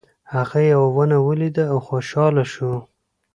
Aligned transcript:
هغه 0.33 0.59
یوه 0.71 0.87
ونه 0.95 1.17
ولیده 1.27 1.63
او 1.73 1.77
خوشحاله 1.87 2.43
شو. 2.53 2.71